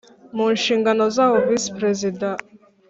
mu 0.35 0.45
nshingano 0.55 1.03
zayo 1.15 1.37
Visi 1.47 1.69
Perezida 1.77 2.27